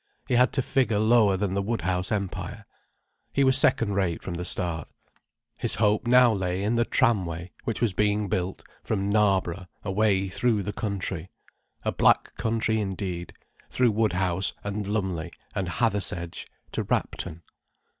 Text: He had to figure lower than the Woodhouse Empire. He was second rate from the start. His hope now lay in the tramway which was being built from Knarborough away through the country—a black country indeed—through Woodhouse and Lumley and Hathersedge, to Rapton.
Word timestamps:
He 0.27 0.33
had 0.33 0.51
to 0.53 0.63
figure 0.63 0.97
lower 0.97 1.37
than 1.37 1.53
the 1.53 1.61
Woodhouse 1.61 2.11
Empire. 2.11 2.65
He 3.31 3.43
was 3.43 3.55
second 3.55 3.93
rate 3.93 4.23
from 4.23 4.33
the 4.33 4.43
start. 4.45 4.89
His 5.59 5.75
hope 5.75 6.07
now 6.07 6.33
lay 6.33 6.63
in 6.63 6.73
the 6.73 6.85
tramway 6.85 7.51
which 7.65 7.83
was 7.83 7.93
being 7.93 8.27
built 8.27 8.63
from 8.81 9.11
Knarborough 9.11 9.67
away 9.83 10.27
through 10.27 10.63
the 10.63 10.73
country—a 10.73 11.91
black 11.91 12.35
country 12.35 12.79
indeed—through 12.81 13.91
Woodhouse 13.91 14.53
and 14.63 14.87
Lumley 14.87 15.29
and 15.53 15.67
Hathersedge, 15.69 16.47
to 16.71 16.83
Rapton. 16.83 17.43